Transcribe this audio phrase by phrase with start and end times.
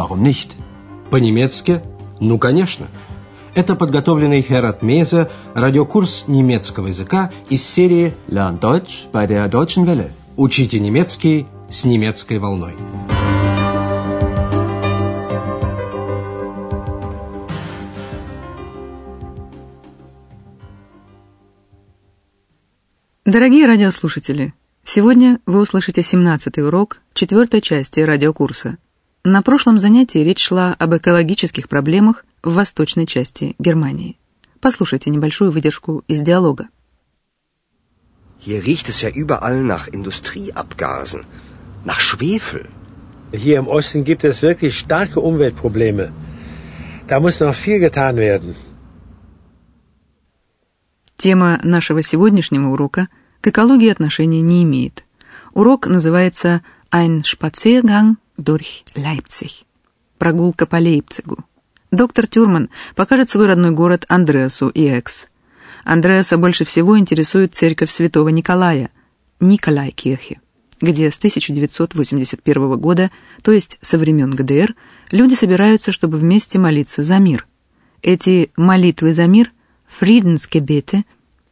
[0.00, 0.56] Warum nicht?
[1.10, 1.82] По-немецки?
[2.20, 2.86] Ну, конечно.
[3.54, 10.10] Это подготовленный Херат Мейзе радиокурс немецкого языка из серии Lern Deutsch bei der Deutschen Welle.
[10.38, 12.72] «Учите немецкий с немецкой волной».
[23.26, 28.78] Дорогие радиослушатели, сегодня вы услышите 17-й урок четвертой части радиокурса.
[29.24, 34.16] На прошлом занятии речь шла об экологических проблемах в восточной части Германии.
[34.60, 36.68] Послушайте небольшую выдержку из диалога.
[38.38, 41.26] Hier riecht es ja überall nach Industrieabgasen,
[41.84, 42.70] nach Schwefel.
[43.32, 46.12] Hier im Osten gibt es wirklich starke Umweltprobleme.
[47.06, 48.54] Da muss noch viel getan werden.
[51.18, 53.08] Тема нашего сегодняшнего урока
[53.42, 55.04] к экологии отношения не имеет.
[55.52, 59.64] Урок называется «Ein Spaziergang durch Leipzig»–
[60.18, 61.44] «Прогулка по Лейпцигу».
[61.90, 65.28] Доктор Тюрман покажет свой родной город Андреасу и Экс.
[65.84, 68.90] Андреаса больше всего интересует церковь святого Николая,
[69.40, 70.40] Николай-Кирхе,
[70.80, 73.10] где с 1981 года,
[73.42, 74.74] то есть со времен ГДР,
[75.10, 77.46] люди собираются, чтобы вместе молиться за мир.
[78.02, 79.52] Эти молитвы за мир,
[79.88, 81.04] Фриденскебете,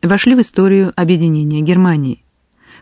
[0.02, 2.23] вошли в историю объединения Германии.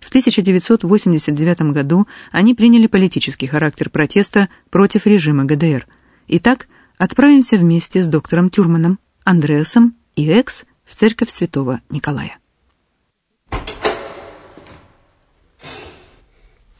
[0.06, 5.88] В 1989 году они приняли политический характер протеста против режима ГДР.
[6.28, 12.38] Итак, отправимся вместе с доктором Тюрманом, Андреасом и Экс в церковь святого Николая.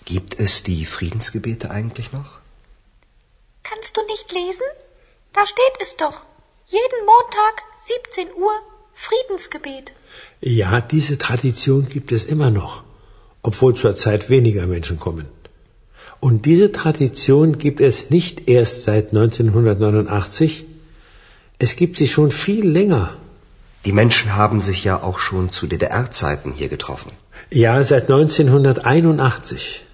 [0.05, 2.30] Gibt es die Friedensgebete eigentlich noch?
[3.64, 4.68] Kannst du nicht lesen?
[5.33, 6.24] Da steht es doch.
[6.68, 8.55] Jeden Montag, 17 Uhr,
[8.94, 9.92] Friedensgebet.
[10.40, 12.84] Ja, diese Tradition gibt es immer noch,
[13.48, 15.27] obwohl zurzeit weniger Menschen kommen.
[16.27, 20.64] Und diese Tradition gibt es nicht erst seit 1989,
[21.64, 23.05] es gibt sie schon viel länger.
[23.84, 27.12] Die Menschen haben sich ja auch schon zu DDR-Zeiten hier getroffen.
[27.51, 29.84] Ja, seit 1981.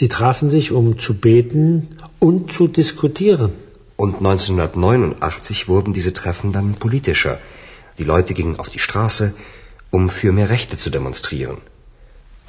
[0.00, 3.52] Sie trafen sich, um zu beten und zu diskutieren.
[3.96, 7.38] Und 1989 wurden diese Treffen dann politischer.
[7.98, 9.34] Die Leute gingen auf die Straße,
[9.90, 11.58] um für mehr Rechte zu demonstrieren.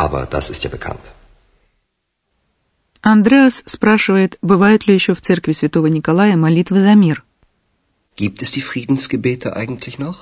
[0.05, 1.05] Aber das ist ja bekannt.
[3.01, 7.23] Андреас спрашивает, бывают ли еще в церкви святого Николая молитвы за мир.
[8.15, 10.19] Gibt es die Friedensgebete eigentlich noch?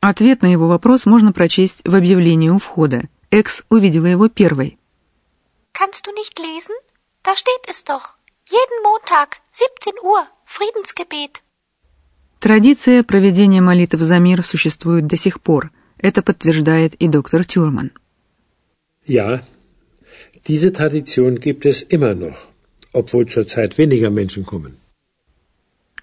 [0.00, 3.08] Ответ на его вопрос можно прочесть в объявлении у входа.
[3.30, 4.78] Экс увидела его первой.
[5.72, 6.76] Kannst du nicht lesen?
[7.22, 8.06] Da steht es doch.
[8.56, 11.42] Jeden Montag, 17 Uhr, Friedensgebet.
[12.38, 15.70] Традиция проведения молитв за мир существует до сих пор.
[15.98, 17.92] Это подтверждает и доктор Тюрман.
[19.06, 19.42] Ja,
[20.48, 22.48] diese Tradition gibt es immer noch,
[22.92, 24.76] obwohl zurzeit weniger Menschen kommen.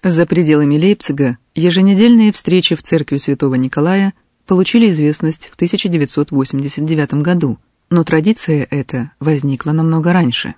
[0.04, 4.14] За пределами Лейпцига еженедельные встречи в церкви Святого Николая
[4.46, 7.58] получили известность в 1989 году,
[7.90, 10.54] но традиция эта возникла намного раньше.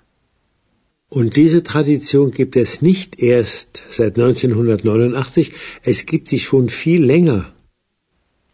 [1.09, 7.45] Und diese Tradition gibt es nicht erst seit 1989, es gibt sie schon viel länger.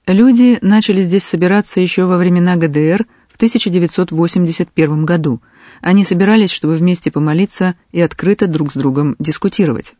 [0.08, 3.06] Люди начали здесь собираться еще во времена ГДР
[3.42, 5.42] 1981 году.
[5.82, 9.96] Они собирались, чтобы вместе помолиться и открыто друг с другом дискутировать.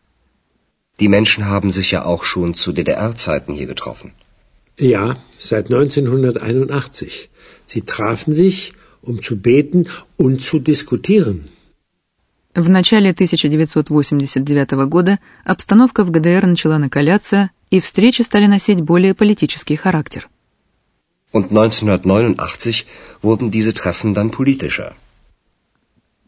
[1.00, 4.14] Die Menschen haben sich ja auch schon zu DDR-Zeiten hier getroffen.
[4.78, 7.30] Ja, seit 1981.
[7.66, 9.88] Sie trafen sich, um zu beten
[10.18, 11.50] und zu diskutieren.
[12.54, 19.78] В начале 1989 года обстановка в ГДР начала накаляться, и встречи стали носить более политический
[19.78, 20.30] характер.
[21.32, 22.86] Und 1989
[23.22, 24.94] wurden diese Treffen dann politischer.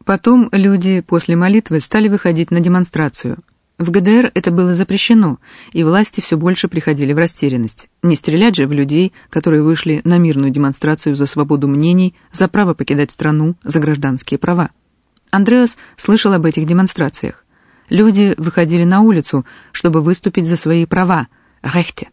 [0.05, 3.37] Потом люди после молитвы стали выходить на демонстрацию.
[3.79, 5.39] В ГДР это было запрещено,
[5.71, 7.87] и власти все больше приходили в растерянность.
[8.01, 12.73] Не стрелять же в людей, которые вышли на мирную демонстрацию за свободу мнений, за право
[12.73, 14.69] покидать страну, за гражданские права.
[15.31, 17.43] Андреас слышал об этих демонстрациях.
[17.89, 21.27] Люди выходили на улицу, чтобы выступить за свои права,
[21.63, 22.09] Рехте.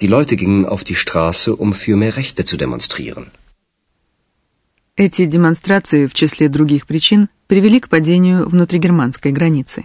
[0.00, 3.32] Die Leute gingen auf die Straße, um für mehr Rechte zu demonstrieren.
[4.96, 9.84] Эти демонстрации, в числе других причин, привели к падению внутригерманской границы.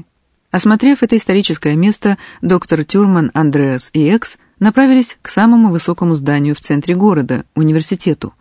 [0.52, 6.60] Осмотрев это историческое место, доктор Тюрман, Андреас и Экс направились к самому высокому зданию в
[6.60, 8.34] центре города, университету.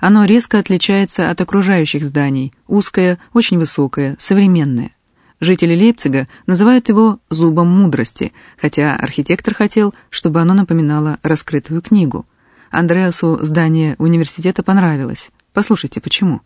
[0.00, 4.90] Оно резко отличается от окружающих зданий, узкое, очень высокое, современное.
[5.40, 12.26] Жители Лейпцига называют его «зубом мудрости», хотя архитектор хотел, чтобы оно напоминало раскрытую книгу.
[12.70, 15.30] Андреасу здание университета понравилось.
[15.54, 16.40] Послушайте, почему.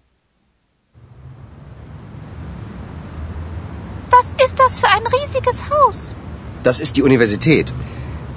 [4.12, 6.14] Was ist das für ein riesiges Haus?
[6.62, 7.74] Das ist die Universität.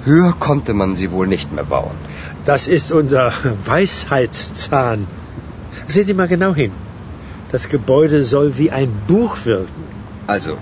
[0.04, 1.96] Höher konnte man sie wohl nicht mehr bauen.
[2.44, 3.32] Das ist unser
[3.64, 5.06] Weisheitszahn.
[5.86, 6.72] Sehen Sie mal genau hin.
[7.52, 9.87] Das Gebäude soll wie ein Buch wirken.
[10.34, 10.58] Also,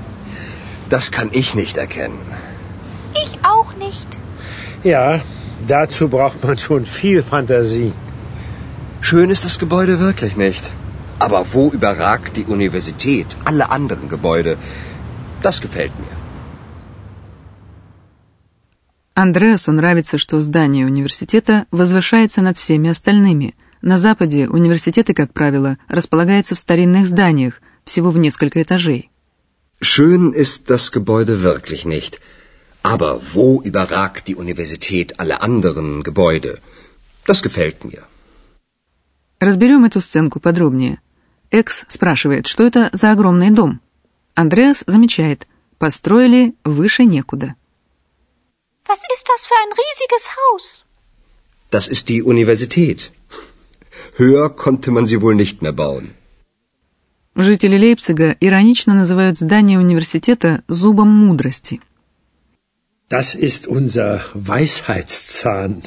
[0.95, 2.25] das kann ich nicht erkennen.
[3.25, 4.11] Ich auch nicht.
[4.95, 5.07] Ja,
[5.75, 7.93] dazu braucht man schon viel Fantasie.
[9.09, 10.65] Schön ist das Gebäude wirklich nicht.
[11.19, 14.57] Aber wo überragt die Universität alle anderen Gebäude?
[15.43, 16.17] Das gefällt mir.
[19.15, 23.55] Андреасу нравится, что здание университета возвышается над всеми остальными.
[23.81, 27.55] На Западе университеты, как правило, располагаются в старинных зданиях,
[27.85, 29.11] всего в несколько этажей.
[29.82, 32.20] Schön ist das Gebäude wirklich nicht.
[32.84, 36.60] Aber wo überragt die Universität alle anderen Gebäude?
[37.26, 38.04] Das gefällt mir.
[39.40, 41.00] Разберем эту сценку подробнее.
[41.50, 43.82] Экс спрашивает, что это за огромный дом.
[44.36, 45.48] Андреас замечает,
[45.80, 47.56] построили выше некуда.
[48.88, 50.84] Was ist das für ein riesiges Haus?
[51.72, 53.12] Das ist die Universität.
[54.18, 56.14] Höher konnte man sie wohl nicht mehr bauen.
[57.37, 61.83] Жители Лейпцига иронично называют здание университета зубом мудрости.
[63.11, 65.83] Das ist unser Weisheitszahn.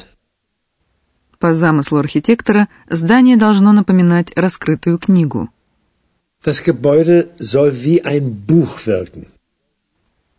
[1.40, 5.48] По замыслу архитектора, здание должно напоминать раскрытую книгу.
[6.44, 9.26] Das Gebäude soll wie ein Buch wirken.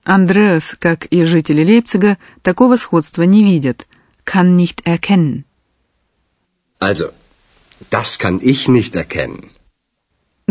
[0.06, 3.86] Андреас, как и жители Лейпцига, такого сходства не видят.
[4.24, 5.44] Kann nicht erkennen.
[6.80, 7.12] Also,
[7.90, 9.52] das kann ich nicht erkennen.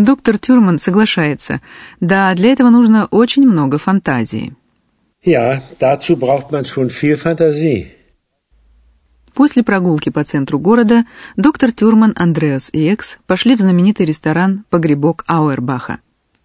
[0.00, 1.60] Доктор Тюрман соглашается.
[2.00, 4.54] Да, для этого нужно очень много фантазии.
[5.22, 7.88] Ja, dazu braucht man schon viel Fantasie.
[9.34, 11.04] После прогулки по центру города
[11.36, 15.98] доктор Тюрман, Андреас и Экс пошли в знаменитый ресторан «Погребок Ауэрбаха».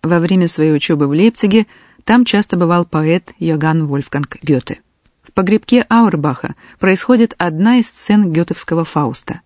[0.04, 1.66] Во время своей учебы в Лейпциге
[2.04, 4.82] там часто бывал поэт Йоганн Вольфганг Гёте.
[5.24, 9.40] В погребке Ауэрбаха происходит одна из сцен гетовского Фауста.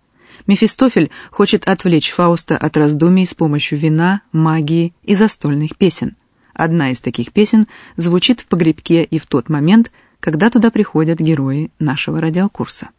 [0.46, 6.16] Мефистофель хочет отвлечь Фауста от раздумий с помощью вина, магии и застольных песен.
[6.54, 7.66] Одна из таких песен
[7.96, 9.90] звучит в погребке и в тот момент,
[10.20, 12.90] когда туда приходят герои нашего радиокурса.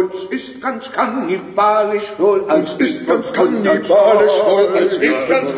[0.00, 5.50] Uns ist ganz kannibalisch wohl, als ist ganz kannibalisch wohl, als ist ganz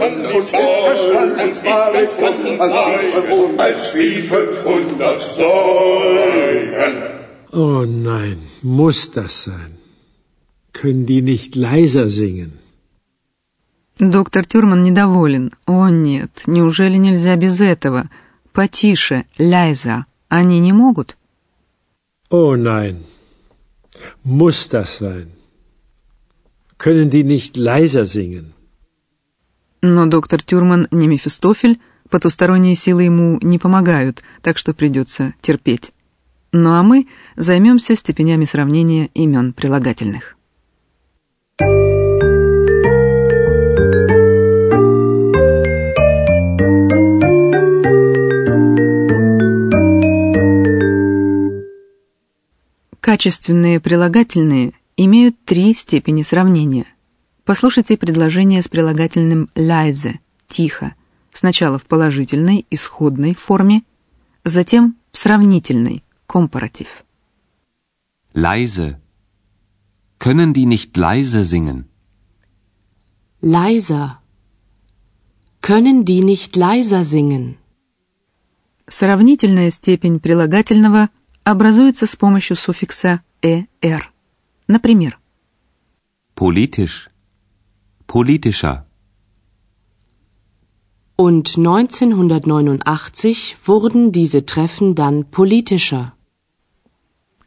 [2.22, 6.94] kannibalisch wohl, als wie 500 Säulen.
[7.52, 9.72] Oh nein, muss das sein?
[10.72, 12.52] Können die nicht leiser singen?
[13.98, 15.52] Доктор Тюрман недоволен.
[15.66, 18.08] О нет, неужели нельзя без этого?
[18.52, 20.06] Потише, ляйза.
[20.28, 21.16] Они не могут?
[22.30, 23.04] Oh nein,
[24.24, 25.28] muss das sein?
[26.76, 28.54] Können die nicht leiser singen?
[29.82, 35.92] Но доктор Тюрман не Мефистофель, потусторонние силы ему не помогают, так что придется терпеть.
[36.52, 40.36] Ну а мы займемся степенями сравнения имен прилагательных.
[53.12, 56.86] Качественные прилагательные имеют три степени сравнения.
[57.44, 60.14] Послушайте предложение с прилагательным «leise»–
[60.48, 60.94] «тихо»,
[61.30, 63.82] сначала в положительной, исходной форме,
[64.44, 67.04] затем в сравнительной, компаратив.
[68.32, 68.98] Leise.
[70.18, 71.90] Können die nicht leise singen?
[73.42, 74.20] Leiser.
[75.60, 77.58] Können die nicht leiser singen?
[78.86, 81.10] Сравнительная степень прилагательного
[81.44, 84.00] образуется с помощью суффикса «er».
[84.68, 85.18] Например,
[86.34, 87.10] Politisch.
[88.06, 88.86] Politischer.
[91.16, 96.12] Und 1989 wurden diese Treffen dann politischer.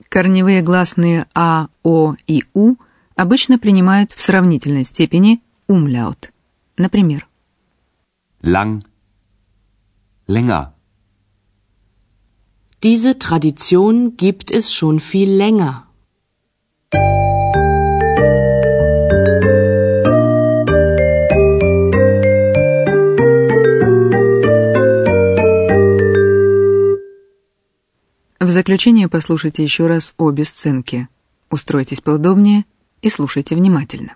[0.10, 2.75] корневые гласные «а», «о» и «у»
[3.16, 6.32] обычно принимают в сравнительной степени умляут.
[6.78, 7.28] Например,
[8.42, 8.82] Lang.
[10.28, 10.75] Länger.
[12.86, 15.88] Diese Tradition gibt es schon viel länger.
[28.39, 31.08] В заключение послушайте еще раз обе сценки.
[31.50, 32.65] Устройтесь поудобнее
[33.01, 34.13] и слушайте внимательно.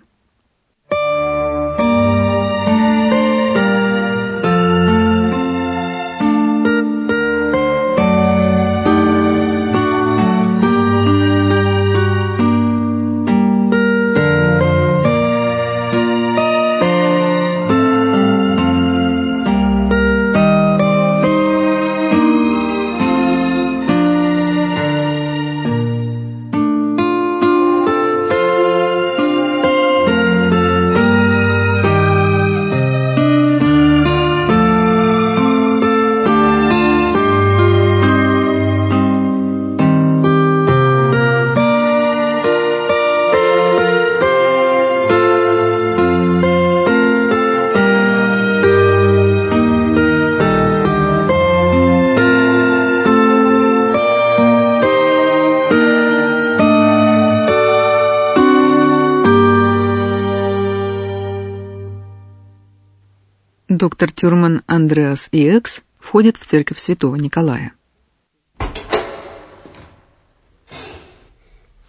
[63.99, 67.73] Доктор Тюрман Андреас и Экс входят в церковь святого Николая.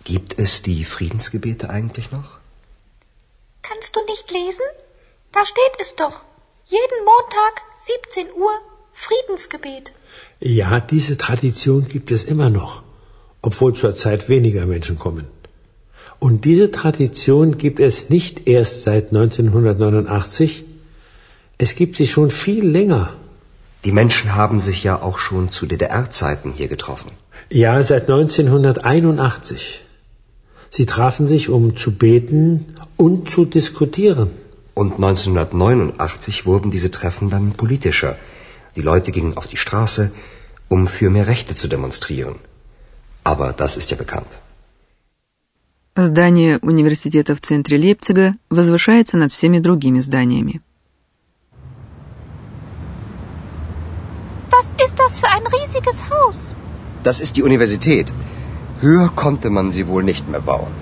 [0.05, 2.29] Gibt es die Friedensgebete eigentlich noch?
[3.69, 4.67] Kannst du nicht lesen?
[5.35, 6.17] Da steht es doch.
[6.77, 8.55] Jeden Montag, 17 Uhr,
[9.05, 9.93] Friedensgebet.
[10.41, 12.83] Ja, diese Tradition gibt es immer noch,
[13.43, 15.27] obwohl zurzeit weniger Menschen kommen.
[16.19, 20.65] Und diese Tradition gibt es nicht erst seit 1989,
[21.61, 23.05] es gibt sie schon viel länger.
[23.85, 27.11] Die Menschen haben sich ja auch schon zu DDR-Zeiten hier getroffen.
[27.51, 29.85] Ja, seit 1981.
[30.71, 34.31] Sie trafen sich, um zu beten und zu diskutieren.
[34.75, 38.17] Und 1989 wurden diese Treffen dann politischer.
[38.77, 40.11] Die Leute gingen auf die Straße,
[40.69, 42.37] um für mehr Rechte zu demonstrieren.
[43.25, 44.33] Aber das ist ja bekannt.
[45.99, 50.61] Здание университета в центре Лейпцига возвышается над всеми другими зданиями.
[54.62, 56.54] Was ist das für ein riesiges Haus?
[57.04, 58.14] Das ist die Universität.
[58.80, 60.74] Höher konnte man sie wohl nicht mehr bauen.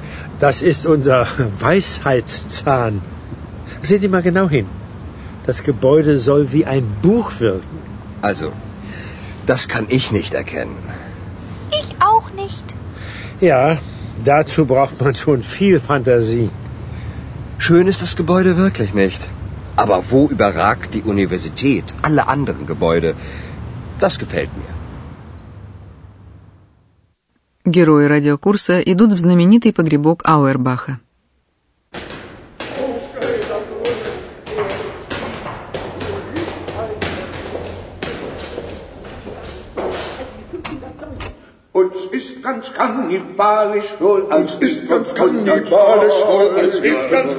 [0.42, 1.28] Das ist unser
[1.60, 3.02] Weisheitszahn.
[3.80, 4.68] Sehen Sie mal genau hin.
[5.46, 7.80] Das Gebäude soll wie ein Buch wirken.
[8.22, 8.52] Also,
[9.46, 10.84] das kann ich nicht erkennen.
[11.80, 12.76] Ich auch nicht.
[13.40, 13.78] Ja,
[14.26, 16.50] dazu braucht man schon viel Fantasie.
[17.58, 19.30] Schön ist das Gebäude wirklich nicht.
[19.78, 23.16] Aber wo überragt die Universität alle anderen Gebäude?
[24.00, 24.74] Das gefällt mir.
[27.66, 31.00] Герои радиокурса идут в знаменитый погребок Ауэрбаха.
[42.60, 47.32] Ganz kannibalisch wohl, als ist ganz kannibalisch wohl, als ist ganz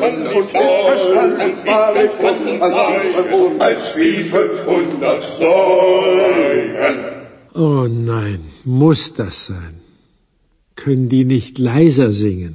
[2.25, 6.97] kannibalisch wohl, als wie 500 Säulen.
[7.55, 9.75] Oh nein, muss das sein?
[10.77, 12.55] Können die nicht leiser singen?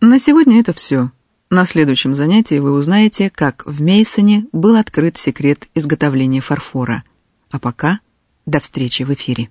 [0.00, 1.10] На сегодня это все.
[1.50, 7.02] На следующем занятии вы узнаете, как в Мейсоне был открыт секрет изготовления фарфора.
[7.50, 8.00] А пока
[8.46, 9.50] до встречи в эфире.